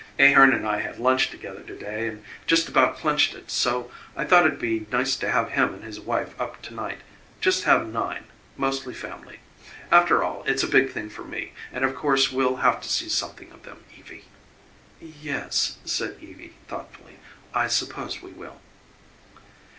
"Ahearn 0.17 0.51
and 0.51 0.65
I 0.65 0.79
had 0.81 0.97
lunch 0.97 1.29
together 1.29 1.61
to 1.61 1.75
day 1.77 2.07
and 2.07 2.23
just 2.47 2.67
about 2.67 2.97
clinched 2.97 3.35
it, 3.35 3.51
so 3.51 3.91
I 4.17 4.23
thought 4.25 4.47
it'd 4.47 4.57
be 4.57 4.87
nice 4.91 5.15
to 5.17 5.29
have 5.31 5.51
him 5.51 5.75
and 5.75 5.83
his 5.83 5.99
wife 5.99 6.33
up 6.41 6.59
to 6.63 6.73
night 6.73 7.01
just 7.39 7.65
have 7.65 7.85
nine, 7.87 8.23
mostly 8.57 8.95
family. 8.95 9.41
After 9.91 10.23
all, 10.23 10.43
it's 10.47 10.63
a 10.63 10.67
big 10.67 10.91
thing 10.91 11.11
for 11.11 11.23
me, 11.23 11.53
and 11.71 11.85
of 11.85 11.93
course 11.95 12.31
we'll 12.31 12.55
have 12.65 12.81
to 12.81 12.89
see 12.89 13.09
something 13.09 13.51
of 13.51 13.61
them, 13.61 13.83
Evie." 13.95 14.25
"Yes," 14.99 15.77
said 15.85 16.17
Evie 16.19 16.55
thoughtfully, 16.67 17.17
"I 17.53 17.67
suppose 17.67 18.23
we 18.23 18.31
will." 18.31 18.59